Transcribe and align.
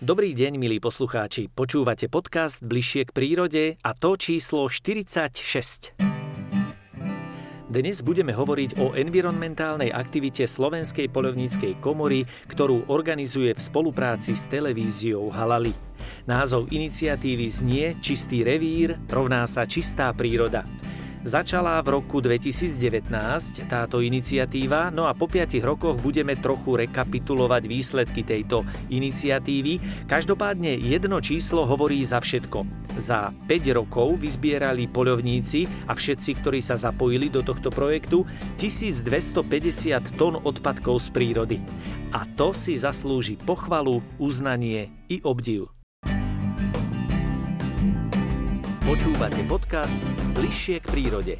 Dobrý 0.00 0.32
deň, 0.32 0.56
milí 0.56 0.80
poslucháči. 0.80 1.52
Počúvate 1.52 2.08
podcast 2.08 2.64
Bližšie 2.64 3.04
k 3.04 3.10
prírode 3.12 3.64
a 3.84 3.92
to 3.92 4.16
číslo 4.16 4.64
46. 4.72 5.92
Dnes 7.68 8.00
budeme 8.00 8.32
hovoriť 8.32 8.80
o 8.80 8.96
environmentálnej 8.96 9.92
aktivite 9.92 10.48
Slovenskej 10.48 11.12
polovníckej 11.12 11.84
komory, 11.84 12.24
ktorú 12.48 12.88
organizuje 12.88 13.52
v 13.52 13.60
spolupráci 13.60 14.32
s 14.32 14.48
televíziou 14.48 15.28
Halali. 15.28 15.76
Názov 16.24 16.72
iniciatívy 16.72 17.52
znie 17.52 18.00
Čistý 18.00 18.40
revír 18.40 18.96
rovná 19.04 19.44
sa 19.44 19.68
čistá 19.68 20.16
príroda. 20.16 20.64
Začala 21.20 21.76
v 21.84 22.00
roku 22.00 22.24
2019 22.24 23.12
táto 23.68 24.00
iniciatíva, 24.00 24.88
no 24.88 25.04
a 25.04 25.12
po 25.12 25.28
5 25.28 25.52
rokoch 25.60 26.00
budeme 26.00 26.32
trochu 26.32 26.80
rekapitulovať 26.80 27.62
výsledky 27.68 28.24
tejto 28.24 28.64
iniciatívy. 28.88 30.08
Každopádne 30.08 30.80
jedno 30.80 31.20
číslo 31.20 31.68
hovorí 31.68 32.00
za 32.08 32.24
všetko. 32.24 32.64
Za 32.96 33.36
5 33.36 33.76
rokov 33.76 34.16
vyzbierali 34.16 34.88
poľovníci 34.88 35.68
a 35.84 35.92
všetci, 35.92 36.40
ktorí 36.40 36.64
sa 36.64 36.80
zapojili 36.80 37.28
do 37.28 37.44
tohto 37.44 37.68
projektu, 37.68 38.24
1250 38.56 40.16
tón 40.16 40.40
odpadkov 40.40 41.04
z 41.04 41.08
prírody. 41.12 41.56
A 42.16 42.24
to 42.24 42.56
si 42.56 42.80
zaslúži 42.80 43.36
pochvalu, 43.36 44.00
uznanie 44.16 44.88
i 45.12 45.20
obdiv. 45.20 45.79
Počúvate 48.90 49.46
podcast 49.46 50.02
Bližšie 50.34 50.82
k 50.82 50.86
prírode. 50.90 51.34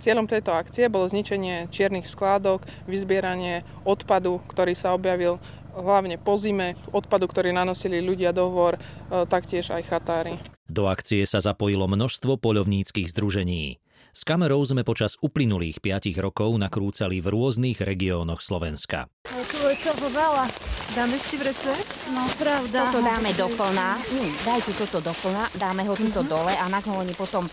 Cieľom 0.00 0.24
tejto 0.24 0.56
akcie 0.56 0.88
bolo 0.88 1.04
zničenie 1.04 1.68
čiernych 1.68 2.08
skládok, 2.08 2.64
vyzbieranie 2.88 3.60
odpadu, 3.84 4.40
ktorý 4.48 4.72
sa 4.72 4.96
objavil 4.96 5.36
hlavne 5.76 6.16
po 6.16 6.40
zime, 6.40 6.72
odpadu, 6.88 7.28
ktorý 7.28 7.52
nanosili 7.52 8.00
ľudia 8.00 8.32
do 8.32 8.48
e, 8.48 8.80
taktiež 9.28 9.76
aj 9.76 9.84
chatári. 9.84 10.40
Do 10.72 10.88
akcie 10.88 11.20
sa 11.28 11.44
zapojilo 11.44 11.84
množstvo 11.84 12.40
poľovníckých 12.40 13.12
združení. 13.12 13.76
S 14.16 14.24
kamerou 14.24 14.64
sme 14.64 14.88
počas 14.88 15.20
uplynulých 15.20 15.84
5 15.84 16.16
rokov 16.16 16.56
nakrúcali 16.56 17.20
v 17.20 17.28
rôznych 17.28 17.84
regiónoch 17.84 18.40
Slovenska. 18.40 19.04
Tu 19.28 19.60
je 19.68 19.76
toho 19.84 20.08
veľa. 20.08 20.48
Dáme 20.92 21.16
ešte 21.16 21.40
vrece? 21.40 21.72
No 22.12 22.20
pravda. 22.36 22.92
Toto 22.92 23.00
dáme 23.00 23.32
do 23.32 23.48
plna. 23.56 23.96
Hm, 23.96 24.32
dajte 24.44 24.70
toto 24.76 25.00
do 25.00 25.12
plna, 25.24 25.48
dáme 25.56 25.88
ho 25.88 25.96
tuto 25.96 26.20
uh-huh. 26.20 26.28
dole 26.28 26.52
a 26.52 26.68
na 26.68 26.84
oni 26.84 27.16
potom 27.16 27.48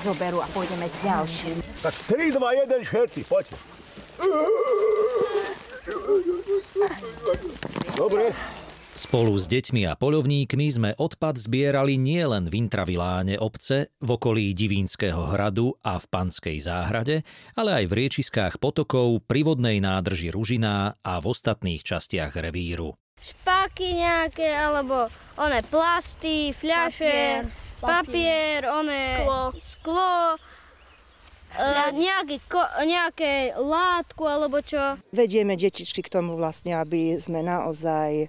zoberú 0.00 0.40
a 0.40 0.48
pôjdeme 0.48 0.88
s 0.88 0.96
ďalším. 1.04 1.56
Tak 1.84 1.92
3, 2.08 2.32
2, 2.32 2.40
1, 2.40 2.88
všetci, 2.88 3.20
poďte. 3.28 3.56
Dobre, 7.92 8.32
Spolu 8.96 9.36
s 9.36 9.44
deťmi 9.44 9.84
a 9.84 9.92
poľovníkmi 9.92 10.72
sme 10.72 10.90
odpad 10.96 11.36
zbierali 11.36 12.00
nielen 12.00 12.48
v 12.48 12.64
intraviláne 12.64 13.36
obce, 13.36 13.92
v 14.00 14.08
okolí 14.16 14.56
Divínskeho 14.56 15.36
hradu 15.36 15.76
a 15.84 16.00
v 16.00 16.08
Panskej 16.08 16.56
záhrade, 16.64 17.20
ale 17.60 17.84
aj 17.84 17.92
v 17.92 17.96
riečiskách 18.00 18.56
potokov, 18.56 19.20
pri 19.28 19.44
vodnej 19.44 19.84
nádrži 19.84 20.32
Ružiná 20.32 20.96
a 21.04 21.20
v 21.20 21.28
ostatných 21.28 21.84
častiach 21.84 22.40
revíru. 22.40 22.96
Špáky 23.20 24.00
nejaké, 24.00 24.48
alebo 24.48 25.12
one 25.36 25.60
plasty, 25.68 26.56
fľaše, 26.56 27.44
papier, 27.76 28.64
papier 28.64 28.64
one 28.64 29.00
sklo, 29.20 29.40
sklo 29.60 30.12
Uh, 31.56 31.88
nejaký, 31.88 32.36
ko, 32.52 32.60
nejaké 32.84 33.56
látku 33.56 34.28
alebo 34.28 34.60
čo. 34.60 35.00
Vedieme 35.08 35.56
detičky 35.56 36.04
k 36.04 36.12
tomu 36.12 36.36
vlastne, 36.36 36.76
aby 36.76 37.16
sme 37.16 37.40
naozaj 37.40 38.28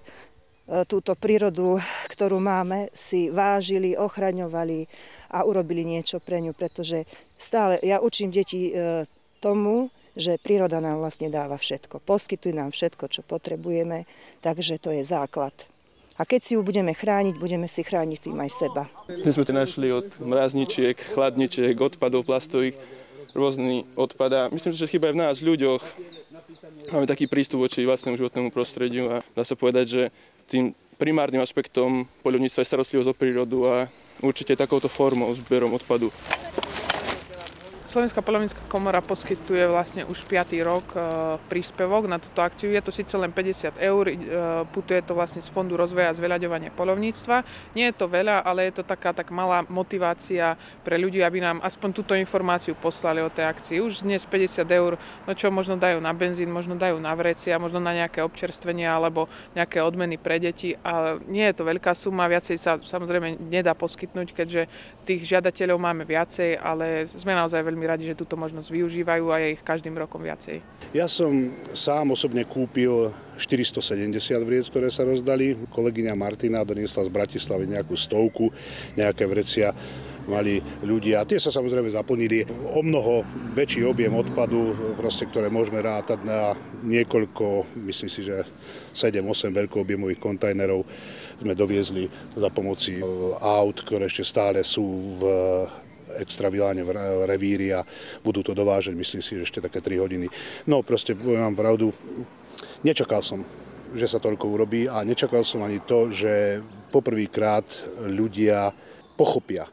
túto 0.84 1.16
prírodu, 1.16 1.80
ktorú 2.12 2.36
máme, 2.36 2.92
si 2.92 3.32
vážili, 3.32 3.96
ochraňovali 3.96 4.84
a 5.32 5.48
urobili 5.48 5.80
niečo 5.84 6.20
pre 6.20 6.44
ňu, 6.44 6.52
pretože 6.52 7.08
stále 7.40 7.80
ja 7.80 8.04
učím 8.04 8.28
deti 8.28 8.68
e, 8.68 9.04
tomu, 9.40 9.88
že 10.18 10.36
príroda 10.36 10.82
nám 10.82 11.00
vlastne 11.00 11.32
dáva 11.32 11.56
všetko. 11.56 12.04
Poskytuje 12.04 12.52
nám 12.52 12.74
všetko, 12.74 13.08
čo 13.08 13.24
potrebujeme, 13.24 14.04
takže 14.44 14.76
to 14.76 14.92
je 14.92 15.06
základ. 15.06 15.54
A 16.18 16.26
keď 16.26 16.40
si 16.42 16.52
ju 16.58 16.66
budeme 16.66 16.90
chrániť, 16.90 17.38
budeme 17.38 17.70
si 17.70 17.86
chrániť 17.86 18.18
tým 18.18 18.36
aj 18.42 18.50
seba. 18.50 18.90
My 19.06 19.30
sme 19.30 19.46
to 19.46 19.54
našli 19.54 19.94
od 19.94 20.10
mrazničiek, 20.18 20.98
chladničiek, 21.14 21.78
odpadov 21.78 22.26
plastových, 22.26 22.74
rôzny 23.38 23.86
odpad. 23.94 24.30
A 24.34 24.42
myslím, 24.50 24.74
že 24.74 24.90
chyba 24.90 25.10
aj 25.10 25.14
v 25.14 25.20
nás, 25.22 25.36
ľuďoch. 25.38 25.82
Máme 26.90 27.06
taký 27.06 27.30
prístup 27.30 27.62
voči 27.62 27.86
vlastnému 27.86 28.18
životnému 28.18 28.50
prostrediu 28.50 29.06
a 29.14 29.16
dá 29.38 29.46
sa 29.46 29.54
povedať, 29.54 29.86
že 29.86 30.02
tým 30.48 30.72
primárnym 30.98 31.44
aspektom 31.44 32.08
poľovníctva 32.24 32.64
je 32.64 32.70
starostlivosť 32.74 33.08
o 33.12 33.14
prírodu 33.14 33.58
a 33.68 33.74
určite 34.24 34.58
takouto 34.58 34.90
formou, 34.90 35.30
zberom 35.36 35.70
odpadu. 35.76 36.10
Slovenská 37.88 38.20
polovnícka 38.20 38.60
komora 38.68 39.00
poskytuje 39.00 39.64
vlastne 39.64 40.04
už 40.04 40.28
5. 40.28 40.60
rok 40.60 40.84
e, 40.92 41.00
príspevok 41.48 42.04
na 42.04 42.20
túto 42.20 42.44
akciu. 42.44 42.68
Je 42.68 42.84
to 42.84 42.92
síce 42.92 43.16
len 43.16 43.32
50 43.32 43.80
eur, 43.80 44.04
e, 44.12 44.16
putuje 44.68 45.00
to 45.00 45.16
vlastne 45.16 45.40
z 45.40 45.48
Fondu 45.48 45.72
rozvoja 45.72 46.12
a 46.12 46.18
zveľaďovania 46.20 46.68
polovníctva. 46.76 47.48
Nie 47.72 47.88
je 47.88 47.96
to 47.96 48.12
veľa, 48.12 48.44
ale 48.44 48.68
je 48.68 48.76
to 48.76 48.84
taká 48.84 49.16
tak 49.16 49.32
malá 49.32 49.64
motivácia 49.72 50.60
pre 50.84 51.00
ľudí, 51.00 51.24
aby 51.24 51.40
nám 51.40 51.64
aspoň 51.64 51.96
túto 51.96 52.12
informáciu 52.12 52.76
poslali 52.76 53.24
o 53.24 53.32
tej 53.32 53.48
akcii. 53.56 53.80
Už 53.80 54.04
dnes 54.04 54.20
50 54.20 54.68
eur, 54.68 55.00
no 55.24 55.32
čo 55.32 55.48
možno 55.48 55.80
dajú 55.80 55.96
na 55.96 56.12
benzín, 56.12 56.52
možno 56.52 56.76
dajú 56.76 57.00
na 57.00 57.16
vrecia, 57.16 57.56
možno 57.56 57.80
na 57.80 57.96
nejaké 57.96 58.20
občerstvenia 58.20 58.92
alebo 58.92 59.32
nejaké 59.56 59.80
odmeny 59.80 60.20
pre 60.20 60.36
deti. 60.36 60.76
A 60.84 61.16
nie 61.24 61.48
je 61.48 61.56
to 61.56 61.64
veľká 61.64 61.96
suma, 61.96 62.28
viacej 62.28 62.60
sa 62.60 62.76
samozrejme 62.76 63.40
nedá 63.48 63.72
poskytnúť, 63.72 64.36
keďže 64.36 64.68
tých 65.08 65.24
žiadateľov 65.24 65.80
máme 65.80 66.04
viacej, 66.04 66.60
ale 66.60 67.08
sme 67.08 67.32
naozaj 67.32 67.64
veľmi 67.64 67.77
veľmi 67.78 67.86
radi, 67.86 68.10
že 68.10 68.18
túto 68.18 68.34
možnosť 68.34 68.74
využívajú 68.74 69.24
a 69.30 69.38
je 69.38 69.54
ich 69.54 69.62
každým 69.62 69.94
rokom 69.94 70.26
viacej. 70.26 70.58
Ja 70.90 71.06
som 71.06 71.54
sám 71.70 72.10
osobne 72.10 72.42
kúpil 72.42 73.14
470 73.38 74.10
vriec, 74.42 74.66
ktoré 74.66 74.90
sa 74.90 75.06
rozdali. 75.06 75.54
Kolegyňa 75.70 76.18
Martina 76.18 76.66
doniesla 76.66 77.06
z 77.06 77.14
Bratislavy 77.14 77.70
nejakú 77.70 77.94
stovku, 77.94 78.50
nejaké 78.98 79.30
vrecia 79.30 79.70
mali 80.26 80.60
ľudia. 80.84 81.24
Tie 81.24 81.40
sa 81.40 81.48
samozrejme 81.48 81.88
zaplnili 81.88 82.44
o 82.74 82.82
mnoho 82.84 83.24
väčší 83.56 83.86
objem 83.86 84.12
odpadu, 84.12 84.76
proste, 84.98 85.24
ktoré 85.24 85.48
môžeme 85.48 85.80
rátať 85.80 86.20
na 86.26 86.52
niekoľko, 86.84 87.78
myslím 87.88 88.10
si, 88.12 88.26
že 88.26 88.44
7-8 88.92 89.54
veľkoobjemových 89.56 90.20
kontajnerov 90.20 90.84
sme 91.40 91.54
doviezli 91.56 92.04
za 92.36 92.50
pomoci 92.52 93.00
aut, 93.40 93.80
ktoré 93.80 94.04
ešte 94.04 94.26
stále 94.26 94.60
sú 94.66 94.84
v 95.16 95.22
extra 96.16 96.48
vyláne 96.48 96.80
v 96.84 96.94
revíri 97.28 97.74
a 97.76 97.84
budú 98.24 98.40
to 98.40 98.56
dovážať, 98.56 98.96
myslím 98.96 99.20
si, 99.20 99.36
že 99.36 99.44
ešte 99.44 99.64
také 99.64 99.84
3 99.84 100.00
hodiny. 100.00 100.26
No 100.66 100.80
proste, 100.80 101.12
poviem 101.12 101.52
vám 101.52 101.58
pravdu, 101.58 101.86
nečakal 102.82 103.20
som, 103.20 103.44
že 103.92 104.08
sa 104.08 104.20
toľko 104.20 104.44
urobí 104.48 104.88
a 104.88 105.04
nečakal 105.04 105.44
som 105.44 105.64
ani 105.64 105.80
to, 105.84 106.12
že 106.12 106.60
poprvýkrát 106.92 107.64
ľudia 108.08 108.72
pochopia 109.16 109.68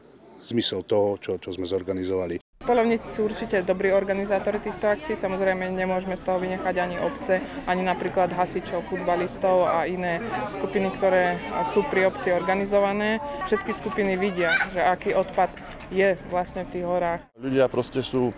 zmysel 0.46 0.86
toho, 0.86 1.18
čo, 1.18 1.42
čo 1.42 1.50
sme 1.50 1.66
zorganizovali. 1.66 2.45
Polovníci 2.66 3.06
sú 3.06 3.30
určite 3.30 3.62
dobrí 3.62 3.94
organizátori 3.94 4.58
týchto 4.58 4.90
akcií, 4.90 5.14
samozrejme 5.14 5.70
nemôžeme 5.70 6.18
z 6.18 6.26
toho 6.26 6.42
vynechať 6.42 6.74
ani 6.82 6.98
obce, 6.98 7.38
ani 7.62 7.86
napríklad 7.86 8.34
hasičov, 8.34 8.90
futbalistov 8.90 9.70
a 9.70 9.86
iné 9.86 10.18
skupiny, 10.50 10.90
ktoré 10.98 11.38
sú 11.70 11.86
pri 11.86 12.10
obci 12.10 12.34
organizované. 12.34 13.22
Všetky 13.46 13.70
skupiny 13.70 14.18
vidia, 14.18 14.50
že 14.74 14.82
aký 14.82 15.14
odpad 15.14 15.54
je 15.94 16.18
vlastne 16.26 16.66
v 16.66 16.74
tých 16.74 16.84
horách. 16.90 17.22
Ľudia 17.38 17.70
proste 17.70 18.02
sú 18.02 18.34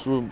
sú 0.00 0.24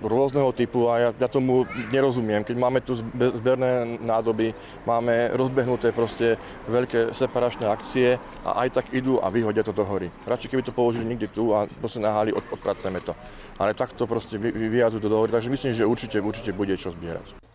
rôzneho 0.00 0.48
typu 0.56 0.88
a 0.88 0.98
ja, 0.98 1.10
ja 1.12 1.28
tomu 1.28 1.68
nerozumiem. 1.92 2.42
Keď 2.42 2.56
máme 2.56 2.80
tu 2.80 2.96
zberné 3.12 4.00
nádoby, 4.00 4.56
máme 4.88 5.36
rozbehnuté 5.36 5.92
proste 5.92 6.40
veľké 6.66 7.12
separačné 7.12 7.68
akcie 7.68 8.16
a 8.42 8.64
aj 8.64 8.82
tak 8.82 8.86
idú 8.96 9.20
a 9.20 9.28
vyhodia 9.28 9.62
to 9.62 9.76
do 9.76 9.84
hory. 9.84 10.08
Radšej 10.24 10.48
keby 10.48 10.62
to 10.64 10.72
položili 10.72 11.04
niekde 11.04 11.28
tu 11.28 11.52
a 11.52 11.68
proste 11.68 12.00
nahali, 12.00 12.32
od, 12.32 12.42
odpracujeme 12.48 13.04
to. 13.04 13.12
Ale 13.60 13.76
takto 13.76 14.08
proste 14.08 14.40
vy, 14.40 14.48
vyviazujú 14.50 15.04
to 15.04 15.12
do 15.12 15.18
hory, 15.20 15.30
takže 15.30 15.52
myslím, 15.52 15.72
že 15.76 15.84
určite, 15.84 16.18
určite 16.18 16.50
bude 16.56 16.74
čo 16.80 16.90
zbierať. 16.90 17.51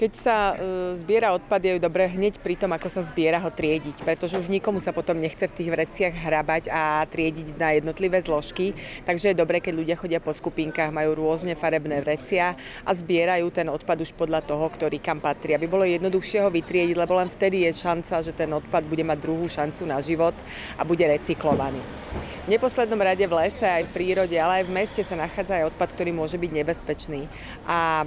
Keď 0.00 0.12
sa 0.16 0.56
e, 0.56 0.96
zbiera 0.96 1.36
odpad, 1.36 1.60
je 1.60 1.76
dobré 1.76 2.08
hneď 2.08 2.40
pri 2.40 2.56
tom, 2.56 2.72
ako 2.72 2.88
sa 2.88 3.04
zbiera 3.04 3.36
ho 3.36 3.52
triediť, 3.52 4.00
pretože 4.00 4.40
už 4.40 4.48
nikomu 4.48 4.80
sa 4.80 4.96
potom 4.96 5.20
nechce 5.20 5.44
v 5.44 5.52
tých 5.52 5.68
vreciach 5.68 6.16
hrabať 6.16 6.72
a 6.72 7.04
triediť 7.04 7.60
na 7.60 7.76
jednotlivé 7.76 8.24
zložky. 8.24 8.72
Takže 9.04 9.36
je 9.36 9.36
dobré, 9.36 9.60
keď 9.60 9.76
ľudia 9.76 10.00
chodia 10.00 10.16
po 10.16 10.32
skupinkách, 10.32 10.88
majú 10.88 11.20
rôzne 11.20 11.52
farebné 11.52 12.00
vrecia 12.00 12.56
a 12.80 12.90
zbierajú 12.96 13.52
ten 13.52 13.68
odpad 13.68 14.00
už 14.00 14.16
podľa 14.16 14.40
toho, 14.40 14.72
ktorý 14.72 15.04
kam 15.04 15.20
patrí. 15.20 15.52
Aby 15.52 15.68
bolo 15.68 15.84
jednoduchšie 15.84 16.40
ho 16.40 16.48
vytriediť, 16.48 16.96
lebo 16.96 17.20
len 17.20 17.28
vtedy 17.28 17.68
je 17.68 17.76
šanca, 17.76 18.24
že 18.24 18.32
ten 18.32 18.48
odpad 18.56 18.88
bude 18.88 19.04
mať 19.04 19.20
druhú 19.20 19.52
šancu 19.52 19.84
na 19.84 20.00
život 20.00 20.32
a 20.80 20.82
bude 20.88 21.04
recyklovaný. 21.04 21.84
Neposlednom 22.50 22.98
rade 22.98 23.22
v 23.22 23.30
lese, 23.30 23.62
aj 23.62 23.86
v 23.86 23.94
prírode, 23.94 24.34
ale 24.34 24.58
aj 24.58 24.64
v 24.66 24.74
meste 24.74 25.06
sa 25.06 25.14
nachádza 25.14 25.62
aj 25.62 25.70
odpad, 25.70 25.94
ktorý 25.94 26.10
môže 26.10 26.34
byť 26.34 26.50
nebezpečný. 26.50 27.30
A 27.62 28.02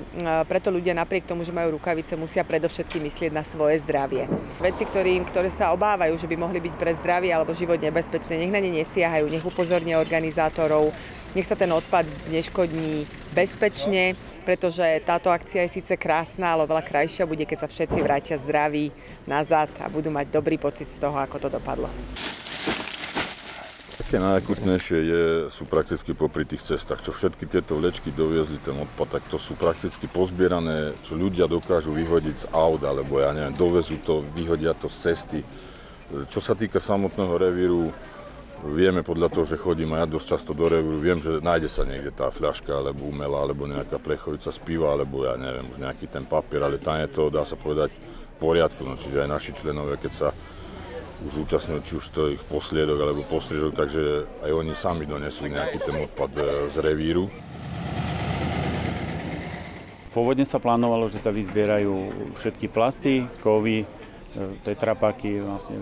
preto 0.51 0.68
ľudia 0.68 0.92
napriek 0.92 1.24
tomu, 1.24 1.48
že 1.48 1.56
majú 1.56 1.80
rukavice, 1.80 2.19
musia 2.19 2.44
predovšetkým 2.44 3.07
myslieť 3.07 3.31
na 3.31 3.48
svoje 3.48 3.80
zdravie. 3.88 4.28
Veci, 4.60 4.84
ktorým, 4.84 5.24
ktoré 5.24 5.48
sa 5.48 5.72
obávajú, 5.72 6.19
že 6.19 6.28
by 6.28 6.36
mohli 6.36 6.60
byť 6.60 6.75
pre 6.75 6.92
zdravie 7.00 7.31
alebo 7.31 7.56
život 7.56 7.80
nebezpečné, 7.80 8.36
nech 8.44 8.51
na 8.51 8.60
ne 8.60 8.84
nesiahajú, 8.84 9.31
nech 9.31 9.48
upozornia 9.48 9.95
organizátorov, 10.04 10.92
nech 11.31 11.48
sa 11.48 11.56
ten 11.56 11.72
odpad 11.72 12.04
zneškodní 12.28 13.07
bezpečne, 13.31 14.19
pretože 14.44 14.84
táto 15.07 15.31
akcia 15.31 15.63
je 15.72 15.80
síce 15.80 15.95
krásna, 15.95 16.51
ale 16.51 16.68
veľa 16.68 16.84
krajšia 16.84 17.24
bude, 17.24 17.48
keď 17.48 17.63
sa 17.63 17.72
všetci 17.72 18.00
vrátia 18.04 18.36
zdraví 18.44 18.92
nazad 19.24 19.72
a 19.80 19.88
budú 19.88 20.12
mať 20.12 20.36
dobrý 20.36 20.60
pocit 20.60 20.92
z 20.92 21.00
toho, 21.00 21.16
ako 21.16 21.48
to 21.48 21.48
dopadlo. 21.48 21.88
Také 24.13 24.30
najakutnejšie 24.30 25.00
je, 25.10 25.24
sú 25.50 25.65
prakticky 25.65 26.13
popri 26.13 26.45
tých 26.45 26.62
cestách, 26.62 27.01
čo 27.01 27.18
všetky 27.18 27.50
tieto 27.50 27.81
vlečky 27.81 28.13
doviezli 28.13 28.62
ten 28.62 28.77
odpad, 28.77 29.18
tak 29.18 29.25
to 29.25 29.42
sú 29.42 29.57
prakticky 29.57 30.06
pozbierané, 30.06 30.94
čo 31.01 31.18
ľudia 31.18 31.50
dokážu 31.50 31.98
vyhodiť 31.98 32.45
z 32.45 32.50
aut, 32.54 32.86
alebo 32.86 33.18
ja 33.18 33.33
neviem, 33.33 33.57
dovezú 33.57 33.98
to, 34.06 34.21
vyhodia 34.38 34.77
to 34.77 34.86
z 34.86 34.98
cesty. 35.10 35.42
Čo 36.30 36.45
sa 36.45 36.54
týka 36.54 36.77
samotného 36.77 37.42
revíru, 37.42 37.89
vieme 38.69 39.01
podľa 39.01 39.33
toho, 39.33 39.50
že 39.50 39.57
chodím 39.57 39.98
a 39.98 40.06
ja 40.06 40.13
dosť 40.13 40.38
často 40.38 40.54
do 40.54 40.69
revíru, 40.69 41.01
viem, 41.01 41.18
že 41.18 41.42
nájde 41.42 41.74
sa 41.74 41.81
niekde 41.81 42.13
tá 42.13 42.30
fľaška, 42.30 42.69
alebo 42.69 43.09
umelá, 43.09 43.50
alebo 43.50 43.66
nejaká 43.66 43.98
prechovica 43.98 44.54
z 44.54 44.62
piva, 44.62 44.94
alebo 44.94 45.25
ja 45.25 45.33
neviem, 45.42 45.74
už 45.74 45.81
nejaký 45.81 46.06
ten 46.13 46.30
papier, 46.30 46.62
ale 46.62 46.77
tam 46.77 47.01
je 47.01 47.09
to, 47.09 47.33
dá 47.33 47.50
sa 47.50 47.57
povedať, 47.57 47.89
v 47.98 48.36
poriadku. 48.38 48.86
No, 48.86 48.94
čiže 48.94 49.25
aj 49.25 49.30
naši 49.42 49.57
členovia, 49.57 49.98
keď 49.98 50.13
sa 50.13 50.30
zúčastňujú 51.31 51.81
či 51.85 51.93
už 51.99 52.05
to 52.11 52.21
ich 52.35 52.43
posliedok 52.49 52.99
alebo 52.99 53.21
postriežok, 53.27 53.71
takže 53.71 54.03
aj 54.43 54.51
oni 54.51 54.73
sami 54.75 55.07
donesú 55.07 55.47
nejaký 55.47 55.77
ten 55.79 55.95
odpad 56.03 56.31
e, 56.35 56.43
z 56.73 56.75
revíru. 56.83 57.31
Pôvodne 60.13 60.45
sa 60.45 60.61
plánovalo, 60.61 61.09
že 61.09 61.17
sa 61.17 61.33
vyzbierajú 61.33 61.93
všetky 62.37 62.69
plasty, 62.69 63.25
kovy, 63.41 63.81
e, 63.81 63.87
tetrapaky, 64.61 65.41
vlastne 65.41 65.81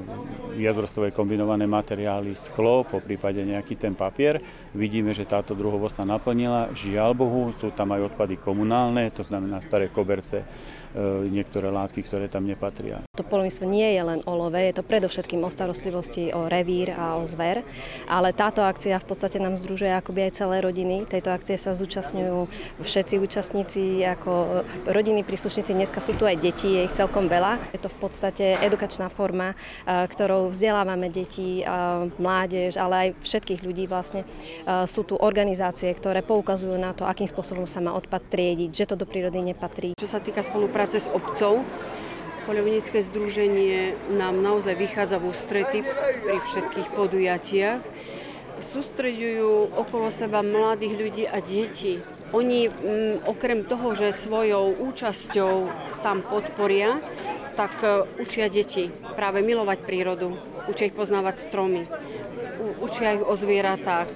viacrostové 0.55 1.11
kombinované 1.11 1.67
materiály, 1.67 2.37
sklo, 2.39 2.87
po 2.87 3.03
prípade 3.03 3.43
nejaký 3.43 3.75
ten 3.75 3.91
papier. 3.91 4.39
Vidíme, 4.71 5.11
že 5.11 5.27
táto 5.27 5.51
druhovosť 5.51 5.95
sa 5.99 6.05
naplnila. 6.07 6.71
Žiaľ 6.71 7.11
Bohu, 7.11 7.51
sú 7.59 7.75
tam 7.75 7.91
aj 7.91 8.15
odpady 8.15 8.39
komunálne, 8.39 9.11
to 9.11 9.27
znamená 9.27 9.59
staré 9.59 9.91
koberce, 9.91 10.47
niektoré 11.31 11.71
látky, 11.71 12.03
ktoré 12.03 12.27
tam 12.27 12.43
nepatria. 12.43 13.03
To 13.15 13.23
polovníctvo 13.23 13.65
nie 13.67 13.95
je 13.95 14.01
len 14.03 14.19
o 14.27 14.33
love, 14.35 14.59
je 14.59 14.75
to 14.75 14.83
predovšetkým 14.83 15.43
o 15.43 15.49
starostlivosti, 15.51 16.31
o 16.35 16.51
revír 16.51 16.91
a 16.95 17.15
o 17.19 17.23
zver, 17.27 17.63
ale 18.07 18.35
táto 18.35 18.63
akcia 18.63 18.99
v 18.99 19.07
podstate 19.07 19.39
nám 19.39 19.55
združuje 19.55 19.91
akoby 19.91 20.27
aj 20.27 20.43
celé 20.43 20.57
rodiny. 20.63 21.07
Tejto 21.07 21.31
akcie 21.31 21.55
sa 21.55 21.71
zúčastňujú 21.71 22.47
všetci 22.83 23.15
účastníci, 23.19 24.03
ako 24.03 24.63
rodiny 24.87 25.23
príslušníci, 25.23 25.75
dneska 25.75 26.03
sú 26.03 26.15
tu 26.19 26.27
aj 26.27 26.39
deti, 26.39 26.75
je 26.75 26.87
ich 26.87 26.95
celkom 26.95 27.31
veľa. 27.31 27.71
Je 27.71 27.79
to 27.79 27.87
v 27.91 27.97
podstate 27.99 28.45
edukačná 28.59 29.07
forma, 29.07 29.53
e, 29.53 29.55
ktorou 29.87 30.51
vzdelávame 30.51 31.07
deti, 31.11 31.63
mládež, 32.19 32.75
ale 32.75 32.95
aj 32.95 33.09
všetkých 33.23 33.61
ľudí 33.63 33.85
vlastne. 33.87 34.23
E, 34.23 34.87
sú 34.87 35.07
tu 35.07 35.15
organizácie, 35.15 35.91
ktoré 35.93 36.25
poukazujú 36.25 36.75
na 36.75 36.91
to, 36.91 37.07
akým 37.07 37.29
spôsobom 37.29 37.69
sa 37.69 37.79
má 37.79 37.93
odpad 37.95 38.27
triediť, 38.27 38.71
že 38.73 38.87
to 38.91 38.95
do 38.99 39.05
prírody 39.05 39.39
nepatrí. 39.39 39.93
Čo 39.95 40.07
sa 40.07 40.19
týka 40.19 40.41
spolupráce 40.41 40.80
spolupráce 40.81 41.05
s 41.05 41.13
obcov. 41.13 41.61
Poľovnícke 42.49 43.05
združenie 43.05 43.93
nám 44.17 44.41
naozaj 44.41 44.73
vychádza 44.73 45.21
v 45.21 45.29
ústrety 45.29 45.79
pri 46.25 46.41
všetkých 46.41 46.89
podujatiach. 46.97 47.85
Sústreďujú 48.57 49.77
okolo 49.77 50.09
seba 50.09 50.41
mladých 50.41 50.93
ľudí 50.97 51.23
a 51.29 51.37
detí. 51.37 52.01
Oni 52.33 52.65
m, 52.65 52.73
mm, 52.73 53.15
okrem 53.29 53.61
toho, 53.61 53.93
že 53.93 54.09
svojou 54.09 54.73
účasťou 54.73 55.69
tam 56.01 56.25
podporia, 56.25 56.97
tak 57.53 57.77
e, 57.85 58.09
učia 58.17 58.49
deti 58.49 58.89
práve 59.13 59.45
milovať 59.45 59.85
prírodu, 59.85 60.33
učia 60.65 60.89
ich 60.89 60.97
poznávať 60.97 61.45
stromy, 61.45 61.85
učia 62.81 63.21
ich 63.21 63.23
o 63.27 63.37
zvieratách 63.37 64.09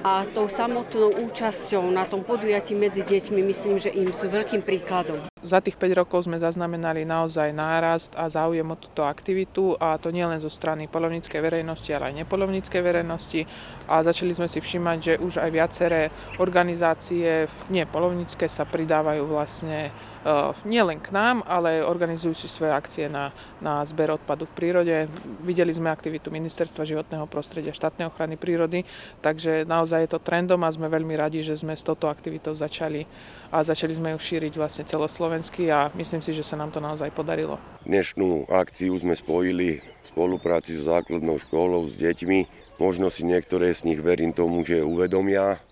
a 0.00 0.24
tou 0.32 0.48
samotnou 0.48 1.12
účasťou 1.28 1.84
na 1.92 2.08
tom 2.08 2.24
podujatí 2.24 2.72
medzi 2.72 3.04
deťmi 3.04 3.40
myslím, 3.44 3.76
že 3.76 3.92
im 3.92 4.16
sú 4.16 4.32
veľkým 4.32 4.64
príkladom. 4.64 5.28
Za 5.40 5.64
tých 5.64 5.80
5 5.80 6.04
rokov 6.04 6.28
sme 6.28 6.36
zaznamenali 6.36 7.08
naozaj 7.08 7.48
nárast 7.56 8.12
a 8.12 8.28
záujem 8.28 8.68
o 8.68 8.76
túto 8.76 9.08
aktivitu 9.08 9.72
a 9.80 9.96
to 9.96 10.12
nie 10.12 10.20
len 10.20 10.36
zo 10.36 10.52
strany 10.52 10.84
polovníckej 10.84 11.40
verejnosti, 11.40 11.88
ale 11.96 12.12
aj 12.12 12.18
nepolovníckej 12.20 12.82
verejnosti 12.84 13.48
a 13.88 14.04
začali 14.04 14.36
sme 14.36 14.52
si 14.52 14.60
všimať, 14.60 14.98
že 15.00 15.12
už 15.16 15.40
aj 15.40 15.50
viaceré 15.50 16.02
organizácie, 16.36 17.48
nie 17.72 17.88
polovnícke, 17.88 18.52
sa 18.52 18.68
pridávajú 18.68 19.32
vlastne 19.32 19.88
uh, 20.24 20.52
nielen 20.68 21.00
k 21.00 21.08
nám, 21.08 21.40
ale 21.48 21.80
organizujú 21.80 22.36
si 22.36 22.48
svoje 22.48 22.76
akcie 22.76 23.08
na, 23.08 23.32
na 23.64 23.80
zber 23.88 24.14
odpadu 24.14 24.44
v 24.44 24.56
prírode. 24.56 24.96
Videli 25.40 25.72
sme 25.72 25.88
aktivitu 25.88 26.28
Ministerstva 26.28 26.84
životného 26.84 27.24
prostredia, 27.26 27.72
štátnej 27.72 28.12
ochrany 28.12 28.36
prírody, 28.36 28.84
takže 29.24 29.64
naozaj 29.64 30.04
je 30.04 30.10
to 30.12 30.20
trendom 30.20 30.60
a 30.64 30.70
sme 30.70 30.92
veľmi 30.92 31.16
radi, 31.16 31.40
že 31.40 31.56
sme 31.56 31.72
s 31.72 31.84
touto 31.84 32.12
aktivitou 32.12 32.52
začali 32.52 33.08
a 33.50 33.66
začali 33.66 33.96
sme 33.98 34.14
ju 34.14 34.18
šíriť 34.20 34.54
vlastne 34.54 34.86
celoslovensky 35.30 35.70
a 35.70 35.90
myslím 35.94 36.22
si, 36.22 36.34
že 36.34 36.42
sa 36.42 36.58
nám 36.58 36.74
to 36.74 36.82
naozaj 36.82 37.06
podarilo. 37.14 37.54
Dnešnú 37.86 38.50
akciu 38.50 38.98
sme 38.98 39.14
spojili 39.14 39.78
v 39.78 40.04
spolupráci 40.04 40.74
so 40.74 40.90
základnou 40.90 41.38
školou 41.38 41.86
s 41.86 41.94
deťmi. 41.94 42.50
Možno 42.82 43.06
si 43.14 43.22
niektoré 43.22 43.70
z 43.70 43.86
nich, 43.86 44.02
verím 44.02 44.34
tomu, 44.34 44.66
že 44.66 44.82
uvedomia, 44.82 45.62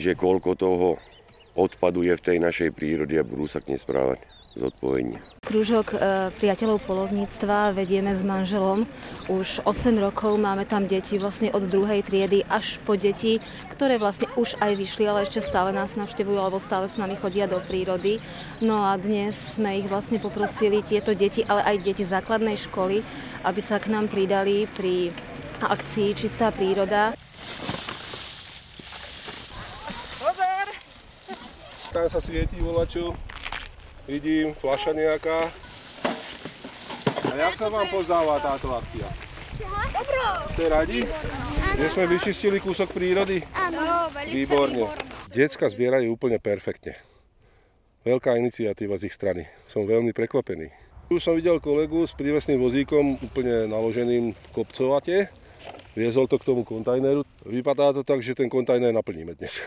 že 0.00 0.16
koľko 0.16 0.56
toho 0.56 0.88
odpadu 1.52 2.08
je 2.08 2.16
v 2.16 2.24
tej 2.24 2.38
našej 2.40 2.72
prírode 2.72 3.20
a 3.20 3.26
budú 3.26 3.44
sa 3.44 3.60
k 3.60 3.76
nej 3.76 3.80
správať 3.82 4.37
zodpovedne. 4.58 5.22
Kružok 5.46 5.86
e, 5.94 5.96
priateľov 6.36 6.84
polovníctva 6.84 7.72
vedieme 7.72 8.12
s 8.12 8.20
manželom. 8.26 8.84
Už 9.30 9.62
8 9.64 9.96
rokov 9.96 10.36
máme 10.36 10.66
tam 10.66 10.84
deti 10.84 11.16
vlastne 11.16 11.48
od 11.54 11.70
druhej 11.70 12.04
triedy 12.04 12.44
až 12.50 12.82
po 12.82 12.98
deti, 12.98 13.38
ktoré 13.72 13.96
vlastne 13.96 14.26
už 14.34 14.58
aj 14.58 14.74
vyšli, 14.74 15.06
ale 15.06 15.24
ešte 15.24 15.40
stále 15.40 15.70
nás 15.70 15.94
navštevujú 15.94 16.36
alebo 16.36 16.58
stále 16.58 16.90
s 16.90 16.98
nami 16.98 17.14
chodia 17.16 17.46
do 17.46 17.62
prírody. 17.62 18.18
No 18.58 18.82
a 18.84 18.98
dnes 18.98 19.38
sme 19.54 19.78
ich 19.78 19.86
vlastne 19.86 20.18
poprosili, 20.18 20.82
tieto 20.82 21.14
deti, 21.14 21.46
ale 21.46 21.62
aj 21.64 21.86
deti 21.86 22.02
základnej 22.02 22.58
školy, 22.68 23.00
aby 23.46 23.60
sa 23.62 23.78
k 23.78 23.94
nám 23.94 24.10
pridali 24.10 24.66
pri 24.66 25.14
akcii 25.62 26.18
Čistá 26.18 26.50
príroda. 26.50 27.14
Tam 31.88 32.04
sa 32.04 32.20
svietí 32.20 32.60
volačo 32.60 33.16
vidím, 34.08 34.56
fľaša 34.56 34.96
nejaká. 34.96 35.52
A 37.28 37.32
jak 37.36 37.54
sa 37.60 37.68
vám 37.68 37.86
pozdáva 37.92 38.40
táto 38.40 38.72
akcia? 38.72 39.06
Dobro. 39.60 40.26
Ste 40.56 40.64
radi? 40.72 41.00
Že 41.76 41.86
sme 41.92 42.04
vyčistili 42.08 42.58
kúsok 42.58 42.90
prírody? 42.90 43.44
Áno, 43.52 44.08
Výborne. 44.26 44.88
Decka 45.28 45.68
zbierajú 45.68 46.16
úplne 46.16 46.40
perfektne. 46.40 46.96
Veľká 48.02 48.34
iniciatíva 48.40 48.96
z 48.96 49.12
ich 49.12 49.14
strany. 49.14 49.44
Som 49.68 49.84
veľmi 49.84 50.16
prekvapený. 50.16 50.72
Už 51.12 51.20
som 51.20 51.36
videl 51.36 51.60
kolegu 51.60 52.04
s 52.08 52.16
prívesným 52.16 52.60
vozíkom 52.60 53.20
úplne 53.20 53.68
naloženým 53.68 54.32
kopcovate. 54.56 55.28
Viezol 55.92 56.30
to 56.30 56.40
k 56.40 56.48
tomu 56.48 56.64
kontajneru. 56.64 57.26
Vypadá 57.44 57.92
to 57.92 58.02
tak, 58.06 58.24
že 58.24 58.36
ten 58.38 58.48
kontajner 58.48 58.94
naplníme 58.94 59.36
dnes. 59.36 59.60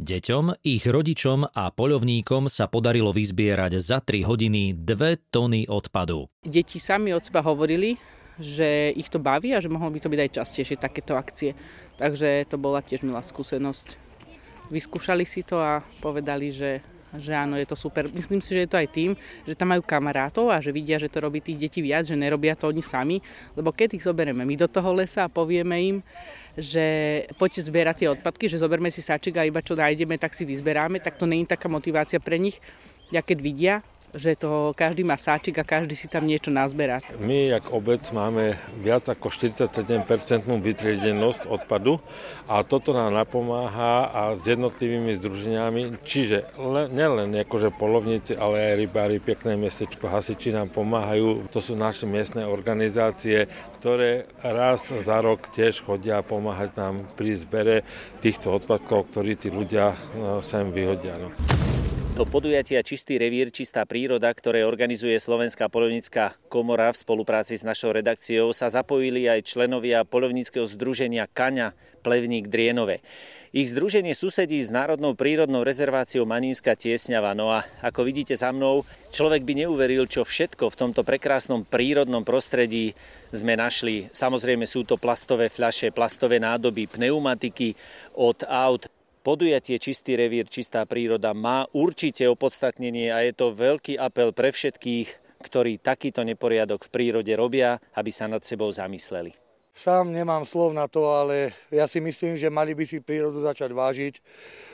Deťom, 0.00 0.64
ich 0.64 0.88
rodičom 0.88 1.52
a 1.52 1.68
poľovníkom 1.68 2.48
sa 2.48 2.64
podarilo 2.64 3.12
vyzbierať 3.12 3.76
za 3.76 4.00
3 4.00 4.24
hodiny 4.24 4.72
2 4.72 5.28
tony 5.28 5.68
odpadu. 5.68 6.32
Deti 6.48 6.80
sami 6.80 7.12
od 7.12 7.20
seba 7.20 7.44
hovorili, 7.44 8.00
že 8.40 8.88
ich 8.96 9.12
to 9.12 9.20
baví 9.20 9.52
a 9.52 9.60
že 9.60 9.68
mohlo 9.68 9.92
by 9.92 10.00
to 10.00 10.08
byť 10.08 10.20
aj 10.24 10.30
častejšie 10.32 10.80
takéto 10.80 11.12
akcie. 11.12 11.52
Takže 12.00 12.48
to 12.48 12.56
bola 12.56 12.80
tiež 12.80 13.04
milá 13.04 13.20
skúsenosť. 13.20 14.00
Vyskúšali 14.72 15.28
si 15.28 15.44
to 15.44 15.60
a 15.60 15.84
povedali, 16.00 16.56
že, 16.56 16.80
že 17.20 17.36
áno, 17.36 17.60
je 17.60 17.68
to 17.68 17.76
super. 17.76 18.08
Myslím 18.08 18.40
si, 18.40 18.56
že 18.56 18.64
je 18.64 18.70
to 18.72 18.80
aj 18.80 18.88
tým, 18.88 19.10
že 19.44 19.52
tam 19.52 19.72
majú 19.72 19.84
kamarátov 19.84 20.48
a 20.48 20.60
že 20.64 20.72
vidia, 20.72 20.96
že 20.96 21.12
to 21.12 21.20
robí 21.20 21.44
tých 21.44 21.60
detí 21.60 21.84
viac, 21.84 22.08
že 22.08 22.16
nerobia 22.16 22.56
to 22.56 22.72
oni 22.72 22.80
sami. 22.80 23.20
Lebo 23.52 23.72
keď 23.72 24.00
ich 24.00 24.04
zoberieme 24.08 24.44
my 24.48 24.54
do 24.56 24.68
toho 24.68 24.96
lesa 24.96 25.28
a 25.28 25.32
povieme 25.32 25.76
im, 25.76 25.96
že 26.56 26.84
poďte 27.40 27.68
zbierať 27.68 27.96
tie 28.04 28.08
odpadky, 28.12 28.44
že 28.48 28.60
zoberme 28.60 28.92
si 28.92 29.00
sačik 29.00 29.36
a 29.40 29.48
iba 29.48 29.64
čo 29.64 29.72
nájdeme, 29.72 30.20
tak 30.20 30.36
si 30.36 30.44
vyzberáme, 30.44 31.00
tak 31.00 31.16
to 31.16 31.24
není 31.24 31.48
taká 31.48 31.68
motivácia 31.68 32.20
pre 32.20 32.36
nich, 32.36 32.60
ja 33.08 33.20
keď 33.24 33.38
vidia, 33.40 33.74
že 34.12 34.36
to 34.36 34.76
každý 34.76 35.04
má 35.04 35.16
sáčik 35.16 35.56
a 35.60 35.64
každý 35.64 35.96
si 35.96 36.06
tam 36.08 36.28
niečo 36.28 36.52
nazberá. 36.52 37.00
My, 37.16 37.48
jak 37.48 37.72
obec, 37.72 38.04
máme 38.12 38.60
viac 38.80 39.08
ako 39.08 39.32
47% 39.32 40.44
vytriedenosť 40.44 41.48
odpadu 41.48 41.98
a 42.48 42.60
toto 42.64 42.92
nám 42.92 43.16
napomáha 43.16 44.08
a 44.12 44.22
s 44.36 44.44
jednotlivými 44.44 45.16
združeniami, 45.16 46.04
čiže 46.04 46.52
nielen 46.92 47.32
akože 47.32 47.72
polovníci, 47.72 48.36
ale 48.36 48.72
aj 48.72 48.74
rybári, 48.84 49.16
pekné 49.18 49.56
mestečko, 49.56 50.08
hasiči 50.08 50.52
nám 50.52 50.68
pomáhajú. 50.70 51.48
To 51.52 51.58
sú 51.60 51.72
naše 51.74 52.04
miestne 52.04 52.44
organizácie, 52.44 53.48
ktoré 53.80 54.28
raz 54.44 54.92
za 54.92 55.18
rok 55.24 55.48
tiež 55.56 55.82
chodia 55.82 56.20
pomáhať 56.20 56.76
nám 56.76 56.94
pri 57.16 57.32
zbere 57.34 57.76
týchto 58.20 58.60
odpadkov, 58.60 59.10
ktorí 59.10 59.40
tí 59.40 59.48
ľudia 59.48 59.96
no, 60.14 60.44
sem 60.44 60.68
vyhodia. 60.70 61.16
No. 61.18 61.32
Do 62.12 62.28
podujatia 62.28 62.84
Čistý 62.84 63.16
revír, 63.16 63.48
čistá 63.48 63.88
príroda, 63.88 64.28
ktoré 64.28 64.68
organizuje 64.68 65.16
Slovenská 65.16 65.72
polovnícka 65.72 66.36
komora 66.52 66.92
v 66.92 67.00
spolupráci 67.00 67.56
s 67.56 67.64
našou 67.64 67.96
redakciou, 67.96 68.52
sa 68.52 68.68
zapojili 68.68 69.32
aj 69.32 69.48
členovia 69.48 70.04
polovníckého 70.04 70.68
združenia 70.68 71.24
Kaňa 71.24 71.72
Plevník 72.04 72.52
Drienove. 72.52 73.00
Ich 73.56 73.72
združenie 73.72 74.12
susedí 74.12 74.60
s 74.60 74.68
Národnou 74.68 75.16
prírodnou 75.16 75.64
rezerváciou 75.64 76.28
Manínska 76.28 76.76
Tiesňava. 76.76 77.32
No 77.32 77.48
a 77.48 77.64
ako 77.80 78.04
vidíte 78.04 78.36
za 78.36 78.52
mnou, 78.52 78.84
človek 79.08 79.48
by 79.48 79.64
neuveril, 79.64 80.04
čo 80.04 80.28
všetko 80.28 80.68
v 80.68 80.78
tomto 80.84 81.08
prekrásnom 81.08 81.64
prírodnom 81.64 82.28
prostredí 82.28 82.92
sme 83.32 83.56
našli. 83.56 84.12
Samozrejme 84.12 84.68
sú 84.68 84.84
to 84.84 85.00
plastové 85.00 85.48
fľaše, 85.48 85.96
plastové 85.96 86.36
nádoby, 86.36 86.92
pneumatiky 86.92 87.72
od 88.20 88.44
aut, 88.44 88.91
Podujatie 89.22 89.78
Čistý 89.78 90.18
revír, 90.18 90.50
čistá 90.50 90.82
príroda 90.82 91.30
má 91.30 91.62
určite 91.70 92.26
opodstatnenie 92.26 93.14
a 93.14 93.22
je 93.22 93.30
to 93.30 93.54
veľký 93.54 93.94
apel 93.94 94.34
pre 94.34 94.50
všetkých, 94.50 95.38
ktorí 95.38 95.78
takýto 95.78 96.26
neporiadok 96.26 96.82
v 96.82 96.90
prírode 96.90 97.30
robia, 97.38 97.78
aby 97.94 98.10
sa 98.10 98.26
nad 98.26 98.42
sebou 98.42 98.66
zamysleli. 98.74 99.30
Sám 99.70 100.10
nemám 100.10 100.42
slov 100.42 100.74
na 100.74 100.90
to, 100.90 101.06
ale 101.06 101.54
ja 101.70 101.86
si 101.86 102.02
myslím, 102.02 102.34
že 102.34 102.50
mali 102.50 102.74
by 102.74 102.82
si 102.82 102.98
prírodu 102.98 103.46
začať 103.46 103.70
vážiť, 103.70 104.14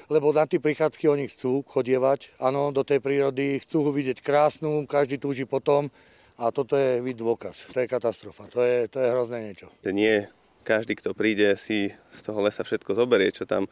lebo 0.08 0.32
na 0.32 0.48
tie 0.48 0.56
prichádzky 0.56 1.12
oni 1.12 1.28
chcú 1.28 1.60
chodievať, 1.68 2.32
áno, 2.40 2.72
do 2.72 2.80
tej 2.80 3.04
prírody, 3.04 3.60
chcú 3.60 3.84
ho 3.84 3.92
vidieť 3.92 4.24
krásnu, 4.24 4.88
každý 4.88 5.20
túži 5.20 5.44
potom 5.44 5.92
a 6.40 6.48
toto 6.48 6.72
je 6.72 7.04
vid 7.04 7.20
dôkaz. 7.20 7.68
To 7.76 7.84
je 7.84 7.86
katastrofa, 7.86 8.48
to 8.48 8.64
je, 8.64 8.88
to 8.88 8.96
je 8.96 9.12
hrozné 9.12 9.44
niečo. 9.44 9.68
Nie 9.84 10.32
každý, 10.64 10.96
kto 10.96 11.12
príde, 11.12 11.52
si 11.60 11.92
z 11.92 12.20
toho 12.24 12.40
lesa 12.40 12.64
všetko 12.64 12.96
zoberie, 12.96 13.28
čo 13.28 13.44
tam 13.44 13.68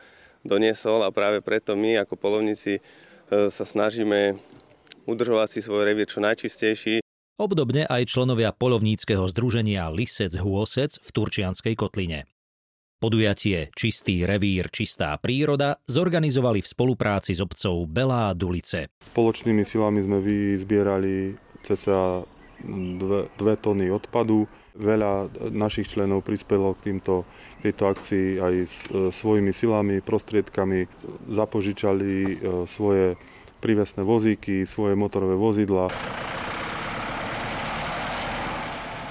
doniesol 0.47 1.03
a 1.05 1.11
práve 1.11 1.43
preto 1.43 1.75
my 1.75 2.03
ako 2.03 2.15
polovníci 2.17 2.79
e, 2.79 2.81
sa 3.51 3.65
snažíme 3.67 4.39
udržovať 5.07 5.49
si 5.51 5.61
svoj 5.63 5.87
revír 5.87 6.07
čo 6.11 6.19
najčistejší. 6.23 7.03
Obdobne 7.37 7.85
aj 7.85 8.09
členovia 8.09 8.49
polovníckého 8.57 9.29
združenia 9.29 9.93
Lisec 9.93 10.33
Huosec 10.41 10.97
v 10.97 11.09
Turčianskej 11.13 11.77
kotline. 11.77 12.25
Podujatie 12.97 13.69
Čistý 13.77 14.25
revír, 14.25 14.73
čistá 14.73 15.13
príroda 15.21 15.77
zorganizovali 15.85 16.65
v 16.65 16.71
spolupráci 16.73 17.37
s 17.37 17.45
obcov 17.45 17.85
Belá 17.93 18.33
Dulice. 18.33 18.89
Spoločnými 19.13 19.69
silami 19.69 20.01
sme 20.01 20.25
vyzbierali 20.25 21.37
cca 21.61 22.25
2 22.65 23.37
tony 23.61 23.93
odpadu, 23.93 24.49
Veľa 24.77 25.33
našich 25.57 25.89
členov 25.89 26.21
prispelo 26.21 26.77
k, 26.77 26.93
týmto, 26.93 27.25
tejto 27.65 27.89
akcii 27.89 28.27
aj 28.37 28.55
s 28.69 28.85
e, 28.93 29.09
svojimi 29.09 29.49
silami, 29.49 30.05
prostriedkami, 30.05 30.85
zapožičali 31.33 32.13
e, 32.13 32.35
svoje 32.69 33.17
prívesné 33.65 34.05
vozíky, 34.05 34.69
svoje 34.69 34.93
motorové 34.93 35.35
vozidla. 35.35 35.89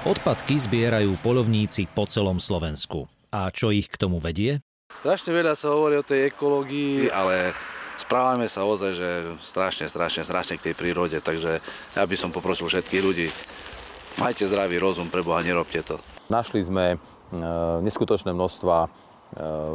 Odpadky 0.06 0.62
zbierajú 0.62 1.18
polovníci 1.26 1.90
po 1.90 2.06
celom 2.06 2.38
Slovensku. 2.38 3.10
A 3.34 3.50
čo 3.50 3.74
ich 3.74 3.90
k 3.90 3.98
tomu 3.98 4.22
vedie? 4.22 4.62
Strašne 4.94 5.34
veľa 5.34 5.58
sa 5.58 5.74
hovorí 5.74 5.98
o 5.98 6.06
tej 6.06 6.30
ekológii, 6.30 7.10
ale 7.10 7.58
správame 7.98 8.46
sa 8.46 8.70
ozaj, 8.70 8.92
že 8.94 9.10
strašne, 9.42 9.90
strašne, 9.90 10.22
strašne 10.22 10.56
k 10.62 10.72
tej 10.72 10.76
prírode, 10.78 11.18
takže 11.20 11.58
ja 11.98 12.04
by 12.06 12.16
som 12.16 12.30
poprosil 12.30 12.70
všetkých 12.70 13.02
ľudí, 13.02 13.28
Majte 14.16 14.48
zdravý 14.48 14.80
rozum, 14.80 15.12
preboha, 15.12 15.44
nerobte 15.44 15.84
to. 15.84 16.00
Našli 16.32 16.64
sme 16.64 16.96
e, 16.96 16.98
neskutočné 17.84 18.32
množstva 18.32 18.88
e, 18.88 18.90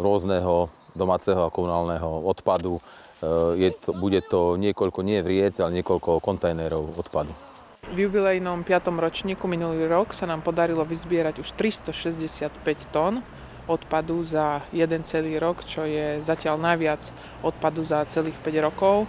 rôzneho 0.00 0.72
domáceho 0.96 1.44
a 1.44 1.52
komunálneho 1.52 2.24
odpadu. 2.24 2.80
E, 2.80 2.82
je 3.60 3.70
to, 3.76 3.92
bude 3.92 4.16
to 4.32 4.56
niekoľko, 4.56 5.04
nie 5.04 5.20
vriec, 5.20 5.60
ale 5.60 5.84
niekoľko 5.84 6.24
kontajnerov 6.24 6.96
odpadu. 6.96 7.36
V 7.92 8.08
jubilejnom 8.08 8.64
5. 8.64 8.88
ročníku 8.96 9.44
minulý 9.44 9.84
rok 9.84 10.16
sa 10.16 10.24
nám 10.24 10.40
podarilo 10.40 10.88
vyzbierať 10.88 11.44
už 11.44 11.52
365 11.60 12.64
tón 12.96 13.20
odpadu 13.70 14.26
za 14.26 14.66
jeden 14.74 15.06
celý 15.06 15.38
rok, 15.38 15.62
čo 15.62 15.86
je 15.86 16.18
zatiaľ 16.26 16.58
najviac 16.58 17.06
odpadu 17.46 17.86
za 17.86 18.02
celých 18.10 18.34
5 18.42 18.66
rokov. 18.66 19.06
E, 19.06 19.08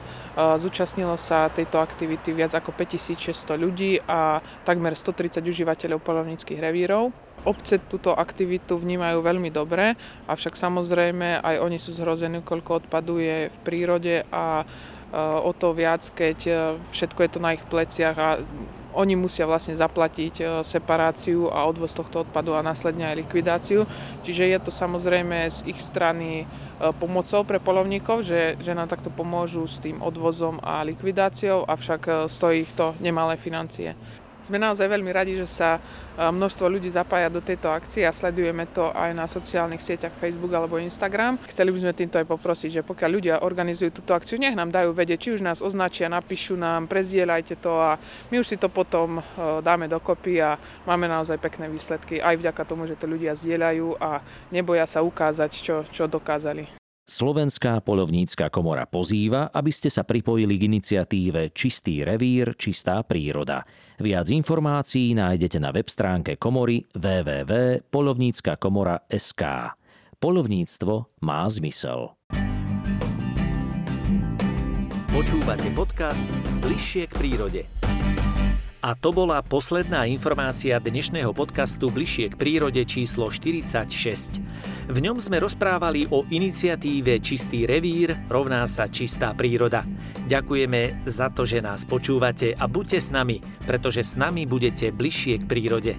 zúčastnilo 0.62 1.18
sa 1.18 1.50
tejto 1.50 1.82
aktivity 1.82 2.30
viac 2.38 2.54
ako 2.54 2.70
5600 2.78 3.58
ľudí 3.58 3.98
a 4.06 4.38
takmer 4.62 4.94
130 4.94 5.42
užívateľov 5.42 6.00
polovníckých 6.06 6.62
revírov. 6.62 7.10
Obce 7.42 7.82
túto 7.90 8.14
aktivitu 8.14 8.78
vnímajú 8.78 9.26
veľmi 9.26 9.50
dobre, 9.50 9.98
avšak 10.30 10.54
samozrejme 10.54 11.42
aj 11.42 11.56
oni 11.58 11.82
sú 11.82 11.98
zhrození, 11.98 12.46
koľko 12.46 12.86
odpadu 12.86 13.18
je 13.18 13.50
v 13.50 13.58
prírode 13.66 14.30
a 14.30 14.62
e, 14.62 14.66
o 15.42 15.50
to 15.58 15.74
viac, 15.74 16.06
keď 16.14 16.38
e, 16.46 16.54
všetko 16.94 17.20
je 17.26 17.30
to 17.34 17.40
na 17.42 17.58
ich 17.58 17.66
pleciach 17.66 18.18
a 18.22 18.30
oni 18.94 19.16
musia 19.16 19.48
vlastne 19.48 19.76
zaplatiť 19.76 20.34
e, 20.40 20.44
separáciu 20.68 21.48
a 21.48 21.64
odvoz 21.68 21.96
tohto 21.96 22.28
odpadu 22.28 22.56
a 22.56 22.66
následne 22.66 23.08
aj 23.08 23.20
likvidáciu. 23.24 23.88
Čiže 24.24 24.52
je 24.52 24.60
to 24.60 24.72
samozrejme 24.72 25.48
z 25.48 25.60
ich 25.68 25.80
strany 25.80 26.44
e, 26.44 26.46
pomocou 27.00 27.48
pre 27.48 27.64
polovníkov, 27.64 28.28
že, 28.28 28.60
že 28.60 28.76
nám 28.76 28.92
takto 28.92 29.10
pomôžu 29.10 29.64
s 29.68 29.80
tým 29.80 30.04
odvozom 30.04 30.60
a 30.60 30.84
likvidáciou, 30.84 31.64
avšak 31.68 32.02
e, 32.08 32.12
stojí 32.28 32.68
ich 32.68 32.74
to 32.76 32.94
nemalé 33.00 33.40
financie. 33.40 33.96
Sme 34.42 34.58
naozaj 34.58 34.90
veľmi 34.90 35.14
radi, 35.14 35.38
že 35.38 35.46
sa 35.46 35.78
e, 35.78 35.80
množstvo 36.18 36.66
ľudí 36.66 36.90
zapája 36.90 37.30
do 37.30 37.46
tejto 37.46 37.70
akcie 37.70 38.02
a 38.02 38.10
sledujeme 38.10 38.66
to 38.74 38.90
aj 38.90 39.14
na 39.14 39.30
sociálnych 39.30 39.86
sieťach 39.86 40.18
Facebook 40.18 40.50
alebo 40.50 40.82
Instagram. 40.82 41.38
Chceli 41.46 41.70
by 41.70 41.80
sme 41.86 41.94
týmto 41.94 42.18
aj 42.18 42.26
poprosiť, 42.26 42.82
že 42.82 42.82
pokiaľ 42.82 43.10
ľudia 43.14 43.36
organizujú 43.46 44.02
túto 44.02 44.18
akciu, 44.18 44.42
nech 44.42 44.58
nám 44.58 44.74
dajú 44.74 44.98
vedieť, 44.98 45.20
či 45.22 45.30
už 45.38 45.46
nás 45.46 45.62
označia, 45.62 46.10
napíšu 46.10 46.58
nám, 46.58 46.90
prezdieľajte 46.90 47.62
to 47.62 47.70
a 47.78 48.02
my 48.34 48.42
už 48.42 48.50
si 48.50 48.58
to 48.58 48.66
potom 48.66 49.22
e, 49.22 49.24
dáme 49.62 49.86
dokopy 49.86 50.42
a 50.42 50.58
máme 50.90 51.06
naozaj 51.06 51.38
pekné 51.38 51.70
výsledky 51.70 52.18
aj 52.18 52.42
vďaka 52.42 52.66
tomu, 52.66 52.90
že 52.90 52.98
to 52.98 53.06
ľudia 53.06 53.38
zdieľajú 53.38 54.02
a 54.02 54.26
neboja 54.50 54.90
sa 54.90 55.06
ukázať, 55.06 55.52
čo, 55.54 55.86
čo 55.94 56.10
dokázali. 56.10 56.81
Slovenská 57.12 57.84
polovnícka 57.84 58.48
komora 58.48 58.88
pozýva, 58.88 59.52
aby 59.52 59.68
ste 59.68 59.92
sa 59.92 60.08
pripojili 60.08 60.56
k 60.56 60.72
iniciatíve 60.72 61.52
Čistý 61.52 62.08
revír, 62.08 62.56
čistá 62.56 63.04
príroda. 63.04 63.68
Viac 64.00 64.32
informácií 64.32 65.12
nájdete 65.12 65.60
na 65.60 65.76
web 65.76 65.92
stránke 65.92 66.40
komory 66.40 66.88
www.polovníckakomora.sk. 66.96 69.44
Polovníctvo 70.24 71.20
má 71.28 71.44
zmysel. 71.52 72.16
Počúvate 75.12 75.68
podcast 75.76 76.32
Bližšie 76.64 77.12
k 77.12 77.14
prírode. 77.20 77.81
A 78.82 78.98
to 78.98 79.14
bola 79.14 79.46
posledná 79.46 80.10
informácia 80.10 80.82
dnešného 80.82 81.38
podcastu 81.38 81.94
Bližšie 81.94 82.34
k 82.34 82.36
prírode 82.36 82.82
číslo 82.90 83.30
46. 83.30 84.42
V 84.90 84.98
ňom 84.98 85.22
sme 85.22 85.38
rozprávali 85.38 86.10
o 86.10 86.26
iniciatíve 86.26 87.22
Čistý 87.22 87.70
revír 87.70 88.18
rovná 88.26 88.66
sa 88.66 88.90
čistá 88.90 89.38
príroda. 89.38 89.86
Ďakujeme 90.26 91.06
za 91.06 91.30
to, 91.30 91.46
že 91.46 91.62
nás 91.62 91.86
počúvate 91.86 92.58
a 92.58 92.66
buďte 92.66 93.00
s 93.06 93.14
nami, 93.14 93.38
pretože 93.70 94.02
s 94.02 94.18
nami 94.18 94.50
budete 94.50 94.90
bližšie 94.90 95.46
k 95.46 95.46
prírode. 95.46 95.94